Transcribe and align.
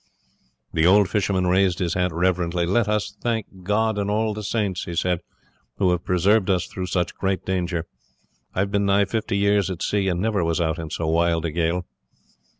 The 0.73 0.87
old 0.87 1.07
fisherman 1.09 1.45
raised 1.45 1.77
his 1.77 1.93
hat 1.93 2.11
reverently. 2.11 2.65
"Let 2.65 2.87
us 2.87 3.15
thank 3.21 3.61
God 3.61 3.99
and 3.99 4.09
all 4.09 4.33
the 4.33 4.43
saints," 4.43 4.85
he 4.85 4.95
said, 4.95 5.19
"who 5.77 5.91
have 5.91 6.03
preserved 6.03 6.49
us 6.49 6.65
through 6.65 6.87
such 6.87 7.13
great 7.13 7.45
danger. 7.45 7.85
I 8.55 8.61
have 8.61 8.71
been 8.71 8.87
nigh 8.87 9.05
fifty 9.05 9.37
years 9.37 9.69
at 9.69 9.83
sea, 9.83 10.07
and 10.07 10.19
never 10.19 10.43
was 10.43 10.59
out 10.59 10.79
in 10.79 10.89
so 10.89 11.05
wild 11.05 11.45
a 11.45 11.51
gale." 11.51 11.85